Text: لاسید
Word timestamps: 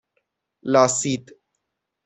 لاسید 0.71 1.23